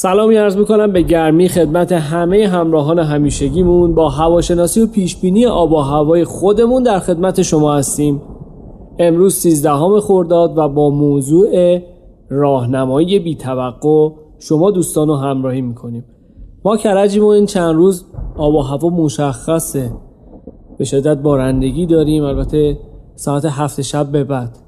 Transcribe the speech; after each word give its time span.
سلامی 0.00 0.36
عرض 0.36 0.56
می‌کنم 0.56 0.92
به 0.92 1.02
گرمی 1.02 1.48
خدمت 1.48 1.92
همه 1.92 2.46
همراهان 2.46 2.98
همیشگیمون. 2.98 3.94
با 3.94 4.08
هواشناسی 4.08 4.80
و 4.80 4.86
پیشبینی 4.86 5.46
آب 5.46 5.72
و 5.72 5.76
هوای 5.76 6.24
خودمون 6.24 6.82
در 6.82 6.98
خدمت 6.98 7.42
شما 7.42 7.74
هستیم. 7.74 8.22
امروز 8.98 9.34
13 9.34 10.00
خرداد 10.00 10.58
و 10.58 10.68
با 10.68 10.90
موضوع 10.90 11.80
راهنمایی 12.28 13.18
بی 13.18 13.34
توقع 13.34 14.10
شما 14.38 14.70
دوستان 14.70 15.08
رو 15.08 15.14
همراهی 15.14 15.60
می‌کنیم. 15.60 16.04
ما 16.64 16.76
کرجیم 16.76 17.24
و 17.24 17.28
این 17.28 17.46
چند 17.46 17.74
روز 17.74 18.04
آب 18.36 18.54
و 18.54 18.60
هوا 18.60 18.88
مشخصه. 18.88 19.92
به 20.78 20.84
شدت 20.84 21.18
بارندگی 21.18 21.86
داریم 21.86 22.24
البته 22.24 22.78
ساعت 23.14 23.44
هفت 23.44 23.80
شب 23.80 24.06
به 24.06 24.24
بعد. 24.24 24.58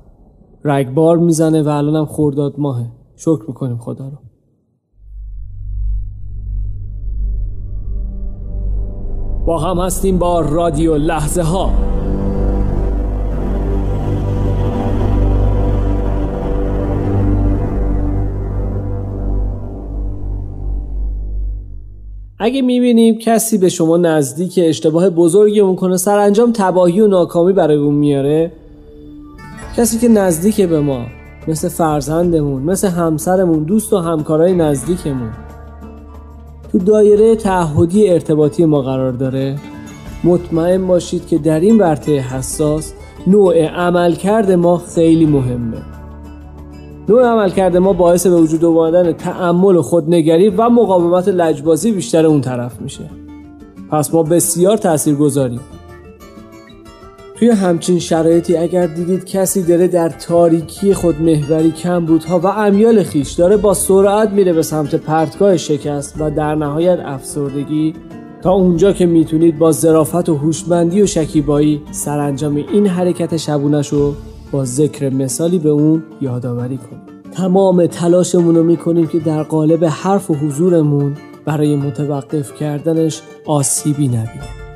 رگبار 0.64 1.18
می‌زنه 1.18 1.62
و 1.62 1.68
الانم 1.68 2.04
خورداد 2.04 2.54
ماهه. 2.58 2.86
شکر 3.16 3.42
می‌کنیم 3.48 3.78
خدا 3.78 4.04
رو. 4.04 4.29
هم 9.58 9.78
هستیم 9.78 10.18
با 10.18 10.40
رادیو 10.40 10.96
لحظه 10.96 11.42
ها. 11.42 11.70
اگه 22.42 22.62
می‌بینیم 22.62 23.18
کسی 23.18 23.58
به 23.58 23.68
شما 23.68 23.96
نزدیک 23.96 24.60
اشتباه 24.62 25.10
بزرگی 25.10 25.60
اون 25.60 25.76
کنه 25.76 25.96
سرانجام 25.96 26.52
تباهی 26.52 27.00
و 27.00 27.06
ناکامی 27.06 27.52
برای 27.52 27.76
اون 27.76 27.94
میاره. 27.94 28.52
کسی 29.76 29.98
که 29.98 30.08
نزدیک 30.08 30.60
به 30.60 30.80
ما 30.80 31.00
مثل 31.48 31.68
فرزندمون 31.68 32.62
مثل 32.62 32.88
همسرمون 32.88 33.62
دوست 33.62 33.92
و 33.92 33.98
همکارای 33.98 34.54
نزدیکمون. 34.54 35.30
تو 36.72 36.78
دایره 36.78 37.36
تعهدی 37.36 38.10
ارتباطی 38.10 38.64
ما 38.64 38.80
قرار 38.80 39.12
داره. 39.12 39.56
مطمئن 40.24 40.86
باشید 40.86 41.26
که 41.26 41.38
در 41.38 41.60
این 41.60 41.78
ورطه 41.78 42.12
حساس 42.12 42.92
نوع 43.26 43.66
عملکرد 43.66 44.52
ما 44.52 44.78
خیلی 44.78 45.26
مهمه. 45.26 45.82
نوع 47.08 47.26
عملکرد 47.26 47.76
ما 47.76 47.92
باعث 47.92 48.26
به 48.26 48.36
وجود 48.36 48.64
آمدن 48.64 49.12
تعمل 49.12 49.76
و 49.76 49.82
خودنگری 49.82 50.48
و 50.48 50.68
مقاومت 50.68 51.28
لجبازی 51.28 51.92
بیشتر 51.92 52.26
اون 52.26 52.40
طرف 52.40 52.80
میشه. 52.80 53.10
پس 53.90 54.14
ما 54.14 54.22
بسیار 54.22 54.76
تأثیر 54.76 55.14
گذاریم 55.14 55.60
توی 57.40 57.48
همچین 57.48 57.98
شرایطی 57.98 58.56
اگر 58.56 58.86
دیدید 58.86 59.24
کسی 59.24 59.62
داره 59.62 59.88
در 59.88 60.08
تاریکی 60.08 60.94
خود 60.94 61.22
محوری 61.22 61.70
کمبودها 61.70 62.38
و 62.38 62.46
امیال 62.46 63.02
خیش 63.02 63.32
داره 63.32 63.56
با 63.56 63.74
سرعت 63.74 64.30
میره 64.30 64.52
به 64.52 64.62
سمت 64.62 64.94
پرتگاه 64.94 65.56
شکست 65.56 66.14
و 66.18 66.30
در 66.30 66.54
نهایت 66.54 66.98
افسردگی 67.04 67.94
تا 68.42 68.50
اونجا 68.50 68.92
که 68.92 69.06
می‌تونید 69.06 69.58
با 69.58 69.72
ظرافت 69.72 70.28
و 70.28 70.36
هوشمندی 70.36 71.02
و 71.02 71.06
شکیبایی 71.06 71.82
سرانجام 71.90 72.56
این 72.56 72.86
حرکت 72.86 73.36
شبونش 73.36 73.88
رو 73.88 74.14
با 74.50 74.64
ذکر 74.64 75.10
مثالی 75.10 75.58
به 75.58 75.68
اون 75.68 76.02
یادآوری 76.20 76.76
کنید. 76.76 77.32
تمام 77.32 77.86
تلاشمون 77.86 78.54
رو 78.54 78.62
می‌کنیم 78.62 79.06
که 79.06 79.18
در 79.18 79.42
قالب 79.42 79.84
حرف 79.84 80.30
و 80.30 80.34
حضورمون 80.34 81.16
برای 81.44 81.76
متوقف 81.76 82.54
کردنش 82.54 83.22
آسیبی 83.46 84.08
نبینیم 84.08 84.69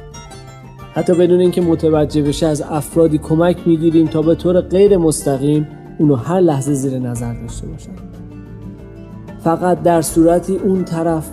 حتی 0.95 1.15
بدون 1.15 1.41
اینکه 1.41 1.61
متوجه 1.61 2.23
بشه 2.23 2.47
از 2.47 2.63
افرادی 2.63 3.19
کمک 3.19 3.57
می‌گیریم 3.67 4.07
تا 4.07 4.23
به 4.23 4.35
طور 4.35 4.61
غیر 4.61 4.97
مستقیم 4.97 5.69
اونو 5.99 6.15
هر 6.15 6.41
لحظه 6.41 6.75
زیر 6.75 6.99
نظر 6.99 7.35
داشته 7.35 7.67
باشن. 7.67 7.93
فقط 9.41 9.83
در 9.83 10.03
صورتی 10.03 10.57
اون 10.57 10.85
طرف 10.85 11.31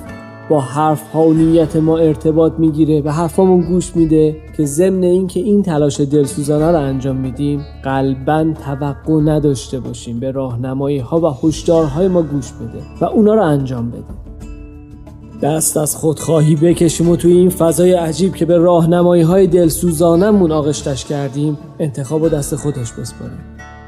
با 0.49 0.59
حرف 0.59 1.11
ها 1.11 1.27
و 1.27 1.33
نیت 1.33 1.75
ما 1.75 1.97
ارتباط 1.97 2.53
می‌گیره 2.57 3.01
و 3.01 3.09
حرفامون 3.09 3.61
گوش 3.61 3.95
میده 3.95 4.35
که 4.57 4.65
ضمن 4.65 5.03
اینکه 5.03 5.39
این 5.39 5.63
تلاش 5.63 5.99
دلسوزانه 5.99 6.71
رو 6.71 6.79
انجام 6.79 7.15
میدیم 7.15 7.65
قلبا 7.83 8.53
توقع 8.65 9.21
نداشته 9.21 9.79
باشیم 9.79 10.19
به 10.19 10.31
راهنمایی 10.31 10.99
ها 10.99 11.19
و 11.19 11.47
هشدارهای 11.47 12.07
ما 12.07 12.21
گوش 12.21 12.51
بده 12.51 12.83
و 13.01 13.05
اونا 13.05 13.33
رو 13.33 13.41
انجام 13.41 13.89
بده 13.89 14.30
دست 15.41 15.77
از 15.77 15.95
خودخواهی 15.95 16.55
بکشیم 16.55 17.09
و 17.09 17.15
توی 17.15 17.31
این 17.31 17.49
فضای 17.49 17.93
عجیب 17.93 18.35
که 18.35 18.45
به 18.45 18.57
راهنمایی 18.57 19.21
های 19.21 19.47
دلسوزانمون 19.47 20.51
آغشتش 20.51 21.05
کردیم 21.05 21.57
انتخاب 21.79 22.21
و 22.21 22.29
دست 22.29 22.55
خودش 22.55 22.91
بسپاریم. 22.91 23.39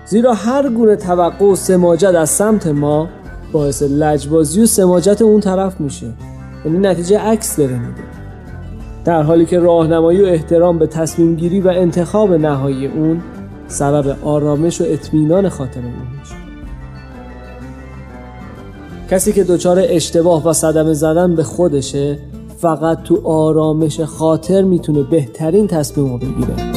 زیرا 0.05 0.33
هر 0.33 0.69
گونه 0.69 0.95
توقع 0.95 1.45
و 1.45 1.55
سماجت 1.55 2.15
از 2.15 2.29
سمت 2.29 2.67
ما 2.67 3.09
باعث 3.51 3.81
لجبازی 3.83 4.61
و 4.61 4.65
سماجت 4.65 5.21
اون 5.21 5.39
طرف 5.39 5.79
میشه. 5.79 6.13
یعنی 6.65 6.77
نتیجه 6.77 7.19
عکس 7.19 7.57
داره 7.57 7.79
میده. 7.79 8.03
در 9.05 9.21
حالی 9.21 9.45
که 9.45 9.59
راهنمایی 9.59 10.21
و 10.21 10.25
احترام 10.25 10.79
به 10.79 10.87
تصمیم 10.87 11.35
گیری 11.35 11.61
و 11.61 11.67
انتخاب 11.67 12.33
نهایی 12.33 12.87
اون 12.87 13.21
سبب 13.67 14.17
آرامش 14.23 14.81
و 14.81 14.83
اطمینان 14.87 15.49
خاطر 15.49 15.79
اون 15.79 16.22
کسی 19.11 19.33
که 19.33 19.43
دچار 19.43 19.77
اشتباه 19.83 20.47
و 20.47 20.53
صدمه 20.53 20.93
زدن 20.93 21.35
به 21.35 21.43
خودشه 21.43 22.19
فقط 22.57 23.03
تو 23.03 23.27
آرامش 23.27 23.99
خاطر 23.99 24.61
می‌تونه 24.61 25.03
بهترین 25.03 25.67
تصمیم 25.67 26.11
رو 26.11 26.17
بگیره. 26.17 26.73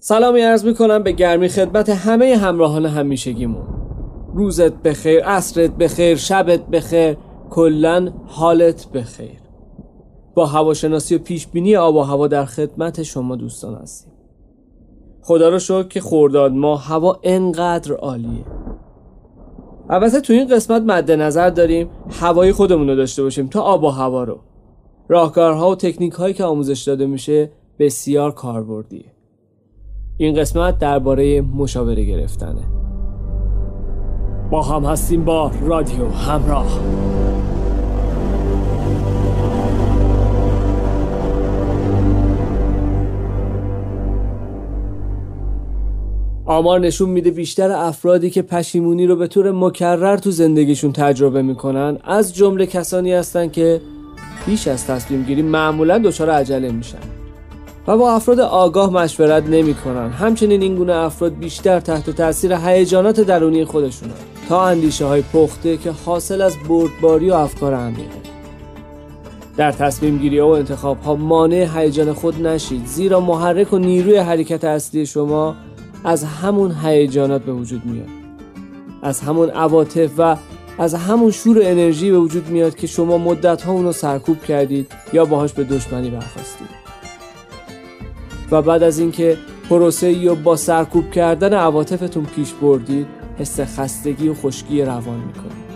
سلامی 0.00 0.40
عرض 0.40 0.64
می‌کنم 0.64 1.02
به 1.02 1.12
گرمی 1.12 1.48
خدمت 1.48 1.88
همه 1.88 2.36
همراهان 2.36 2.86
همیشگیمون. 2.86 3.66
روزت 4.34 4.72
بخیر، 4.72 5.24
عصرت 5.24 5.70
بخیر، 5.70 6.16
شبت 6.16 6.66
بخیر، 6.66 7.16
کلا 7.50 8.12
حالت 8.26 8.86
بخیر. 8.94 9.45
با 10.36 10.46
هواشناسی 10.46 11.14
و 11.14 11.18
پیش 11.18 11.46
بینی 11.46 11.76
آب 11.76 11.94
و 11.94 12.02
هوا 12.02 12.28
در 12.28 12.44
خدمت 12.44 13.02
شما 13.02 13.36
دوستان 13.36 13.74
هستیم. 13.74 14.12
خدا 15.22 15.48
رو 15.48 15.58
شکر 15.58 15.82
که 15.82 16.00
خورداد 16.00 16.52
ما 16.52 16.76
هوا 16.76 17.18
انقدر 17.22 17.92
عالیه. 17.92 18.44
البته 19.90 20.20
تو 20.20 20.32
این 20.32 20.48
قسمت 20.48 20.82
مد 20.82 21.10
نظر 21.10 21.50
داریم 21.50 21.88
هوای 22.10 22.52
خودمون 22.52 22.88
رو 22.88 22.96
داشته 22.96 23.22
باشیم 23.22 23.46
تا 23.46 23.60
آب 23.60 23.84
و 23.84 23.88
هوا 23.88 24.24
رو. 24.24 24.38
راهکارها 25.08 25.70
و 25.70 25.74
تکنیک 25.74 26.12
هایی 26.12 26.34
که 26.34 26.44
آموزش 26.44 26.82
داده 26.82 27.06
میشه 27.06 27.50
بسیار 27.78 28.32
کاربردیه. 28.32 29.12
این 30.16 30.34
قسمت 30.34 30.78
درباره 30.78 31.40
مشاوره 31.40 32.04
گرفتنه. 32.04 32.62
با 34.50 34.62
هم 34.62 34.84
هستیم 34.84 35.24
با 35.24 35.50
رادیو 35.62 36.08
همراه. 36.08 36.80
آمار 46.46 46.80
نشون 46.80 47.10
میده 47.10 47.30
بیشتر 47.30 47.70
افرادی 47.70 48.30
که 48.30 48.42
پشیمونی 48.42 49.06
رو 49.06 49.16
به 49.16 49.26
طور 49.26 49.52
مکرر 49.52 50.16
تو 50.16 50.30
زندگیشون 50.30 50.92
تجربه 50.92 51.42
می‌کنن 51.42 51.98
از 52.04 52.34
جمله 52.34 52.66
کسانی 52.66 53.12
هستن 53.12 53.48
که 53.48 53.80
بیش 54.46 54.68
از 54.68 54.86
تصمیم 54.86 55.22
گیری 55.22 55.42
معمولا 55.42 55.98
دچار 55.98 56.30
عجله 56.30 56.72
میشن 56.72 56.98
و 57.86 57.96
با 57.96 58.12
افراد 58.12 58.40
آگاه 58.40 58.92
مشورت 58.92 59.46
نمی‌کنن. 59.46 60.10
همچنین 60.10 60.62
این 60.62 60.76
گونه 60.76 60.92
افراد 60.92 61.34
بیشتر 61.34 61.80
تحت 61.80 62.10
تاثیر 62.10 62.52
هیجانات 62.52 63.20
درونی 63.20 63.64
خودشونن. 63.64 64.12
تا 64.48 64.66
اندیشه 64.66 65.04
های 65.04 65.22
پخته 65.32 65.76
که 65.76 65.90
حاصل 65.90 66.42
از 66.42 66.54
بردباری 66.68 67.30
و 67.30 67.34
افکار 67.34 67.74
عمیقه 67.74 68.26
در 69.56 69.72
تصمیم 69.72 70.18
گیری 70.18 70.40
و 70.40 70.46
انتخاب 70.46 71.00
ها 71.02 71.14
مانع 71.14 71.68
هیجان 71.74 72.12
خود 72.12 72.46
نشید 72.46 72.86
زیرا 72.86 73.20
محرک 73.20 73.72
و 73.72 73.78
نیروی 73.78 74.16
حرکت 74.16 74.64
اصلی 74.64 75.06
شما 75.06 75.54
از 76.06 76.24
همون 76.24 76.74
هیجانات 76.82 77.42
به 77.42 77.52
وجود 77.52 77.86
میاد. 77.86 78.08
از 79.02 79.20
همون 79.20 79.50
عواطف 79.50 80.10
و 80.18 80.36
از 80.78 80.94
همون 80.94 81.30
شور 81.30 81.58
انرژی 81.62 82.10
به 82.10 82.18
وجود 82.18 82.48
میاد 82.48 82.76
که 82.76 82.86
شما 82.86 83.18
مدت 83.18 83.62
ها 83.62 83.72
اونو 83.72 83.92
سرکوب 83.92 84.44
کردید 84.44 84.92
یا 85.12 85.24
باهاش 85.24 85.52
به 85.52 85.64
دشمنی 85.64 86.10
برخواستید 86.10 86.68
و 88.50 88.62
بعد 88.62 88.82
از 88.82 88.98
اینکه 88.98 89.38
پروسه 89.70 90.12
یا 90.12 90.34
با 90.34 90.56
سرکوب 90.56 91.10
کردن 91.10 91.54
عواطفتون 91.54 92.24
پیش 92.24 92.52
بردید 92.52 93.06
حس 93.38 93.60
خستگی 93.60 94.28
و 94.28 94.34
خشکی 94.34 94.82
روان 94.82 95.18
می‌کنید. 95.18 95.66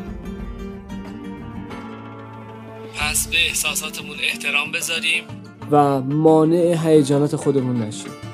پس 2.98 3.28
به 3.28 3.36
احساساتمون 3.48 4.16
احترام 4.32 4.72
بذاریم. 4.72 5.22
و 5.70 6.00
مانع 6.00 6.76
هیجانات 6.84 7.36
خودمون 7.36 7.82
نشیم 7.82 8.29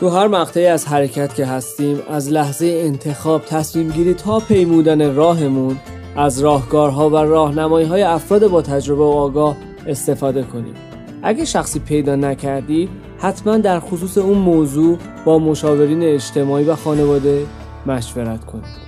تو 0.00 0.08
هر 0.08 0.28
مقطعی 0.28 0.66
از 0.66 0.86
حرکت 0.86 1.34
که 1.34 1.46
هستیم 1.46 2.02
از 2.10 2.32
لحظه 2.32 2.66
انتخاب 2.66 3.44
تصمیم 3.44 3.90
گیری 3.90 4.14
تا 4.14 4.40
پیمودن 4.40 5.14
راهمون 5.14 5.76
از 6.16 6.40
راهکارها 6.40 7.10
و 7.10 7.16
راهنمایی 7.16 7.86
های 7.86 8.02
افراد 8.02 8.46
با 8.46 8.62
تجربه 8.62 9.02
و 9.02 9.06
آگاه 9.06 9.56
استفاده 9.86 10.42
کنیم. 10.42 10.74
اگه 11.22 11.44
شخصی 11.44 11.78
پیدا 11.78 12.16
نکردید 12.16 12.88
حتما 13.18 13.56
در 13.56 13.80
خصوص 13.80 14.18
اون 14.18 14.38
موضوع 14.38 14.98
با 15.24 15.38
مشاورین 15.38 16.02
اجتماعی 16.02 16.64
و 16.64 16.76
خانواده 16.76 17.46
مشورت 17.86 18.44
کنید. 18.44 18.86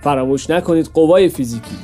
فراموش 0.00 0.50
نکنید 0.50 0.90
قوای 0.94 1.28
فیزیکی 1.28 1.76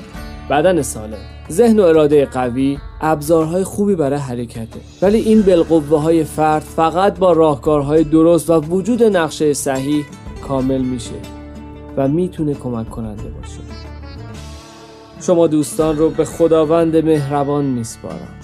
بدن 0.51 0.83
سالم 0.83 1.19
ذهن 1.51 1.81
و 1.81 1.83
اراده 1.83 2.27
قوی 2.27 2.79
ابزارهای 3.07 3.65
خوبی 3.65 3.95
برای 3.95 4.19
حرکته. 4.19 4.81
ولی 5.03 5.19
این 5.19 5.43
بالقوه 5.43 6.01
های 6.03 6.25
فرد 6.25 6.63
فقط 6.63 7.19
با 7.19 7.33
راهکارهای 7.33 8.05
درست 8.05 8.51
و 8.51 8.61
وجود 8.61 9.03
نقشه 9.03 9.53
صحیح 9.53 10.05
کامل 10.49 10.83
میشه 10.83 11.15
و 11.97 12.09
می‌تونه 12.09 12.55
کمک 12.55 12.91
کننده 12.91 13.23
باشه. 13.23 13.61
شما 15.21 15.47
دوستان 15.47 15.99
رو 15.99 16.11
به 16.11 16.25
خداوند 16.25 16.97
مهربان 16.97 17.65
میسپارم. 17.65 18.41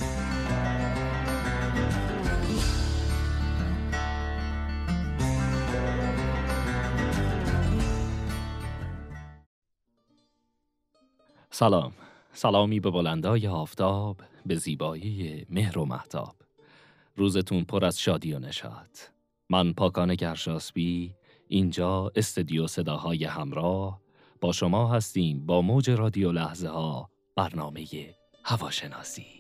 سلام. 11.51 11.93
سلامی 12.33 12.81
به 12.81 12.91
بلندای 12.91 13.47
آفتاب 13.47 14.17
به 14.47 14.55
زیبایی 14.55 15.47
مهر 15.51 15.79
و 15.79 15.85
محتاب 15.85 16.35
روزتون 17.17 17.65
پر 17.65 17.85
از 17.85 18.01
شادی 18.01 18.33
و 18.33 18.39
نشاط. 18.39 18.99
من 19.51 19.73
پاکان 19.73 20.15
گرشاسبی 20.15 21.15
اینجا 21.49 22.13
استدیو 22.17 22.67
صداهای 22.67 23.25
همراه. 23.25 24.01
با 24.41 24.53
شما 24.53 24.93
هستیم 24.93 25.47
با 25.47 25.63
موج 25.63 25.91
رادیو 25.91 26.33
لحظه 26.33 26.69
ها 26.69 27.11
برنامه 27.37 27.87
هواشناسی. 28.45 29.40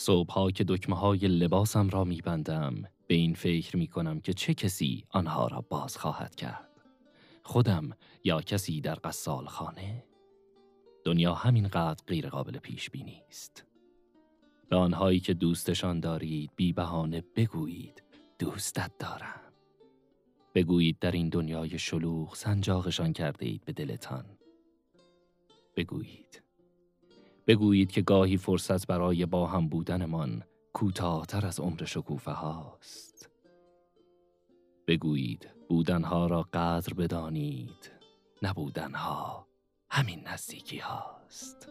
صبحها 0.00 0.50
که 0.50 0.64
دکمه 0.68 0.96
های 0.96 1.18
لباسم 1.18 1.88
را 1.88 2.04
میبندم 2.04 2.82
به 3.06 3.14
این 3.14 3.34
فکر 3.34 3.76
می 3.76 3.86
کنم 3.86 4.20
که 4.20 4.32
چه 4.32 4.54
کسی 4.54 5.04
آنها 5.10 5.46
را 5.46 5.60
باز 5.60 5.96
خواهد 5.96 6.34
کرد. 6.34 6.70
خودم 7.42 7.90
یا 8.24 8.40
کسی 8.40 8.80
در 8.80 8.98
قصال 9.04 9.46
خانه؟ 9.46 10.04
دنیا 11.04 11.34
همینقدر 11.34 12.04
غیر 12.06 12.28
قابل 12.28 12.58
پیش 12.58 12.90
بینی 12.90 13.22
است. 13.28 13.66
به 14.68 14.76
آنهایی 14.76 15.20
که 15.20 15.34
دوستشان 15.34 16.00
دارید 16.00 16.50
بی 16.56 16.72
بهانه 16.72 17.24
بگویید 17.36 18.02
دوستت 18.38 18.90
دارم. 18.98 19.40
بگویید 20.54 20.98
در 20.98 21.12
این 21.12 21.28
دنیای 21.28 21.78
شلوغ 21.78 22.34
سنجاقشان 22.34 23.12
کرده 23.12 23.46
اید 23.46 23.64
به 23.64 23.72
دلتان. 23.72 24.24
بگویید. 25.76 26.42
بگویید 27.50 27.92
که 27.92 28.02
گاهی 28.02 28.36
فرصت 28.36 28.86
برای 28.86 29.26
با 29.26 29.46
هم 29.46 29.68
بودنمان 29.68 30.42
کوتاهتر 30.72 31.46
از 31.46 31.60
عمر 31.60 31.84
شکوفه 31.84 32.30
هاست. 32.30 33.30
بگویید 34.86 35.50
بودنها 35.68 36.26
را 36.26 36.42
قدر 36.42 36.94
بدانید 36.94 37.92
نبودنها 38.42 39.46
همین 39.90 40.20
نزدیکی 40.26 40.78
هاست. 40.78 41.68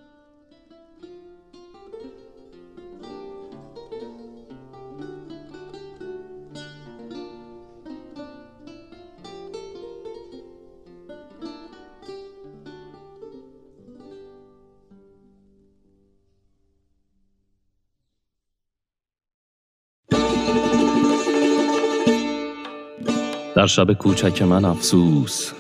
در 23.56 23.68
شب 23.68 23.94
کوچک 23.94 24.42
من 24.42 24.66
افسوس 24.66 25.51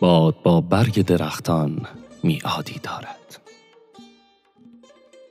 باد 0.00 0.42
با 0.42 0.60
برگ 0.60 1.02
درختان 1.04 1.86
میعادی 2.22 2.80
دارد. 2.82 3.40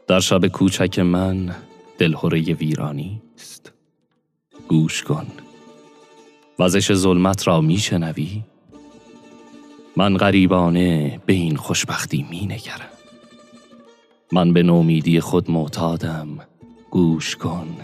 در 0.07 0.19
شب 0.19 0.47
کوچک 0.47 0.99
من 0.99 1.55
دلهوره 1.97 2.39
ویرانی 2.39 3.21
است. 3.37 3.71
گوش 4.67 5.03
کن. 5.03 5.27
وزش 6.59 6.93
ظلمت 6.93 7.47
را 7.47 7.61
میشنوی؟ 7.61 8.43
من 9.97 10.17
غریبانه 10.17 11.21
به 11.25 11.33
این 11.33 11.55
خوشبختی 11.55 12.25
می 12.29 12.45
نگرم. 12.45 12.89
من 14.31 14.53
به 14.53 14.63
نومیدی 14.63 15.19
خود 15.19 15.51
معتادم. 15.51 16.27
گوش 16.91 17.35
کن. 17.35 17.77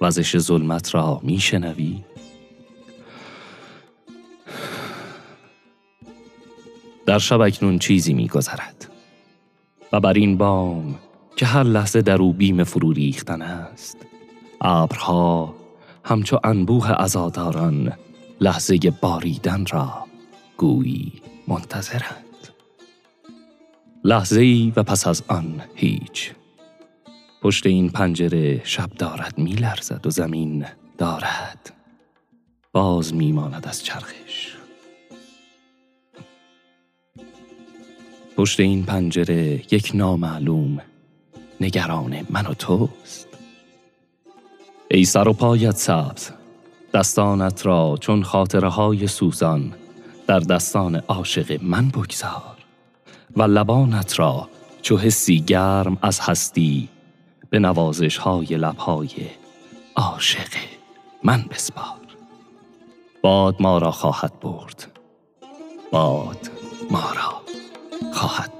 وزش 0.00 0.38
ظلمت 0.38 0.94
را 0.94 1.20
میشنوی؟ 1.22 2.04
در 7.10 7.18
شب 7.18 7.40
اکنون 7.40 7.78
چیزی 7.78 8.14
میگذرد. 8.14 8.88
و 9.92 10.00
بر 10.00 10.12
این 10.12 10.36
بام 10.36 10.94
که 11.36 11.46
هر 11.46 11.62
لحظه 11.62 12.02
در 12.02 12.16
او 12.22 12.32
بیم 12.32 12.64
فرو 12.64 12.92
ریختن 12.92 13.42
است 13.42 13.96
ابرها 14.60 15.54
همچو 16.04 16.40
انبوه 16.44 17.02
ازاداران 17.02 17.92
لحظه 18.40 18.78
باریدن 19.00 19.64
را 19.72 20.06
گویی 20.56 21.12
منتظرند. 21.48 22.48
لحظه 24.04 24.40
ای 24.40 24.72
و 24.76 24.82
پس 24.82 25.06
از 25.06 25.22
آن 25.28 25.62
هیچ. 25.74 26.32
پشت 27.42 27.66
این 27.66 27.88
پنجره 27.88 28.64
شب 28.64 28.90
دارد 28.90 29.38
میلرزد 29.38 30.06
و 30.06 30.10
زمین 30.10 30.66
دارد. 30.98 31.72
باز 32.72 33.14
میماند 33.14 33.68
از 33.68 33.84
چرخش. 33.84 34.29
پشت 38.40 38.60
این 38.60 38.84
پنجره 38.84 39.74
یک 39.74 39.90
نامعلوم 39.94 40.78
نگران 41.60 42.26
من 42.30 42.46
و 42.46 42.54
توست. 42.54 43.28
ای 44.90 45.04
سر 45.04 45.28
و 45.28 45.32
پایت 45.32 45.76
سبز 45.76 46.30
دستانت 46.94 47.66
را 47.66 47.96
چون 48.00 48.22
خاطره 48.22 48.68
های 48.68 49.06
سوزان 49.06 49.72
در 50.26 50.40
دستان 50.40 50.96
عاشق 50.96 51.62
من 51.62 51.88
بگذار 51.88 52.56
و 53.36 53.42
لبانت 53.42 54.18
را 54.18 54.48
چو 54.82 54.98
حسی 54.98 55.40
گرم 55.40 55.98
از 56.02 56.20
هستی 56.20 56.88
به 57.50 57.58
نوازش 57.58 58.16
های 58.16 58.46
لبهای 58.46 59.08
عاشق 59.96 60.52
من 61.24 61.44
بسپار. 61.50 62.00
باد 63.22 63.56
ما 63.62 63.78
را 63.78 63.90
خواهد 63.90 64.40
برد 64.40 64.86
باد 65.92 66.50
ما 66.90 67.12
را 67.12 67.39
خواهد 68.20 68.50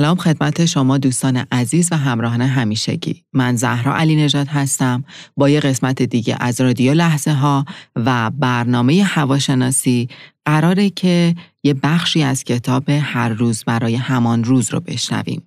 سلام 0.00 0.16
خدمت 0.16 0.64
شما 0.64 0.98
دوستان 0.98 1.46
عزیز 1.52 1.88
و 1.92 1.96
همراهان 1.96 2.40
همیشگی. 2.40 3.24
من 3.32 3.56
زهرا 3.56 3.96
علی 3.96 4.16
نژاد 4.16 4.48
هستم. 4.48 5.04
با 5.36 5.48
یه 5.48 5.60
قسمت 5.60 6.02
دیگه 6.02 6.36
از 6.40 6.60
رادیو 6.60 6.92
لحظه 6.92 7.32
ها 7.32 7.64
و 7.96 8.30
برنامه 8.30 9.02
هواشناسی 9.02 10.08
قراره 10.44 10.90
که 10.90 11.34
یه 11.62 11.74
بخشی 11.74 12.22
از 12.22 12.44
کتاب 12.44 12.88
هر 12.88 13.28
روز 13.28 13.64
برای 13.64 13.94
همان 13.94 14.44
روز 14.44 14.72
رو 14.72 14.80
بشنویم. 14.80 15.42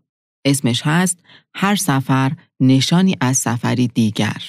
اسمش 0.46 0.82
هست 0.86 1.20
هر 1.56 1.76
سفر 1.76 2.32
نشانی 2.60 3.18
از 3.22 3.38
سفری 3.38 3.88
دیگر. 3.88 4.44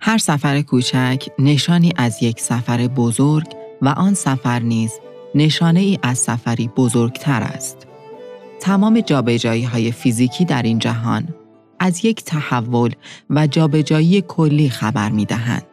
هر 0.00 0.18
سفر 0.18 0.62
کوچک 0.62 1.26
نشانی 1.38 1.92
از 1.96 2.22
یک 2.22 2.40
سفر 2.40 2.86
بزرگ 2.86 3.46
و 3.82 3.88
آن 3.88 4.14
سفر 4.14 4.58
نیز 4.58 4.90
نشانه 5.34 5.80
ای 5.80 5.98
از 6.02 6.18
سفری 6.18 6.68
بزرگتر 6.68 7.42
است. 7.42 7.95
تمام 8.60 9.00
جابجایی 9.00 9.64
های 9.64 9.92
فیزیکی 9.92 10.44
در 10.44 10.62
این 10.62 10.78
جهان 10.78 11.28
از 11.78 12.04
یک 12.04 12.24
تحول 12.24 12.90
و 13.30 13.46
جابجایی 13.46 14.20
کلی 14.28 14.70
خبر 14.70 15.10
می 15.10 15.24
دهند. 15.24 15.66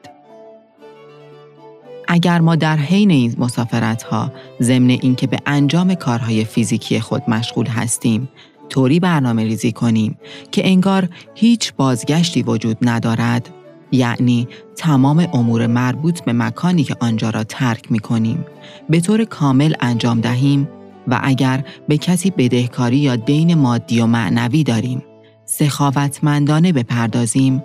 اگر 2.08 2.40
ما 2.40 2.56
در 2.56 2.78
حین 2.78 3.12
این 3.12 3.36
مسافرت 3.38 4.04
ها 4.04 4.32
ضمن 4.62 4.90
اینکه 4.90 5.28
به 5.28 5.38
انجام 5.46 5.96
کارهای 5.96 6.46
فیزیکی 6.46 7.00
خود 7.00 7.24
مشغول 7.28 7.66
هستیم 7.66 8.30
طوری 8.70 9.00
برنامه 9.00 9.44
ریزی 9.44 9.72
کنیم 9.72 10.18
که 10.52 10.68
انگار 10.68 11.10
هیچ 11.36 11.74
بازگشتی 11.74 12.44
وجود 12.44 12.78
ندارد 12.82 13.50
یعنی 13.92 14.48
تمام 14.76 15.28
امور 15.34 15.68
مربوط 15.68 16.22
به 16.22 16.34
مکانی 16.34 16.84
که 16.84 16.96
آنجا 17.00 17.30
را 17.30 17.44
ترک 17.44 17.92
می 17.92 18.00
کنیم 18.00 18.46
به 18.90 19.00
طور 19.00 19.26
کامل 19.26 19.74
انجام 19.80 20.22
دهیم 20.22 20.68
و 21.08 21.20
اگر 21.24 21.64
به 21.88 21.98
کسی 21.98 22.32
بدهکاری 22.32 22.98
یا 22.98 23.16
دین 23.16 23.56
مادی 23.56 24.02
و 24.02 24.06
معنوی 24.06 24.64
داریم 24.64 25.04
سخاوتمندانه 25.46 26.74
بپردازیم 26.74 27.64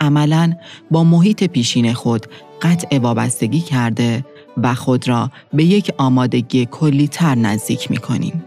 عملا 0.00 0.52
با 0.90 1.04
محیط 1.04 1.44
پیشین 1.44 1.92
خود 1.92 2.26
قطع 2.62 2.98
وابستگی 2.98 3.60
کرده 3.60 4.24
و 4.56 4.74
خود 4.74 5.08
را 5.08 5.30
به 5.52 5.64
یک 5.64 5.92
آمادگی 5.98 6.66
کلی 6.70 7.08
تر 7.08 7.34
نزدیک 7.34 7.90
می 7.90 7.96
کنیم. 7.96 8.44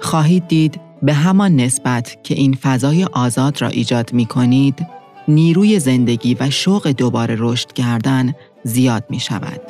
خواهید 0.00 0.48
دید 0.48 0.80
به 1.02 1.14
همان 1.14 1.56
نسبت 1.56 2.16
که 2.24 2.34
این 2.34 2.54
فضای 2.54 3.04
آزاد 3.04 3.62
را 3.62 3.68
ایجاد 3.68 4.12
می 4.12 4.26
کنید، 4.26 4.86
نیروی 5.28 5.78
زندگی 5.78 6.36
و 6.40 6.50
شوق 6.50 6.88
دوباره 6.88 7.36
رشد 7.38 7.72
کردن 7.72 8.34
زیاد 8.64 9.04
می 9.10 9.20
شود. 9.20 9.60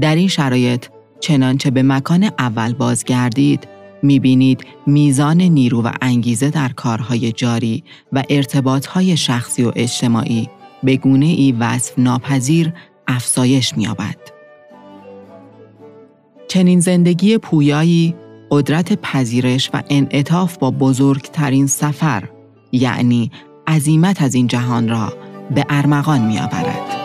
در 0.00 0.14
این 0.14 0.28
شرایط 0.28 0.86
چنانچه 1.20 1.70
به 1.70 1.82
مکان 1.82 2.30
اول 2.38 2.72
بازگردید 2.72 3.68
می 4.02 4.20
بینید 4.20 4.64
میزان 4.86 5.40
نیرو 5.40 5.82
و 5.82 5.92
انگیزه 6.02 6.50
در 6.50 6.68
کارهای 6.68 7.32
جاری 7.32 7.84
و 8.12 8.22
ارتباطهای 8.30 9.16
شخصی 9.16 9.64
و 9.64 9.72
اجتماعی 9.76 10.48
به 10.82 10.96
گونه 10.96 11.26
ای 11.26 11.52
وصف 11.52 11.98
ناپذیر 11.98 12.72
افزایش 13.08 13.76
می‌یابد. 13.76 14.16
چنین 16.48 16.80
زندگی 16.80 17.38
پویایی 17.38 18.14
قدرت 18.50 18.92
پذیرش 18.92 19.70
و 19.74 19.82
انعطاف 19.90 20.58
با 20.58 20.70
بزرگترین 20.70 21.66
سفر 21.66 22.28
یعنی 22.72 23.30
عظیمت 23.66 24.22
از 24.22 24.34
این 24.34 24.46
جهان 24.46 24.88
را 24.88 25.12
به 25.54 25.66
ارمغان 25.68 26.26
می‌آورد. 26.26 26.99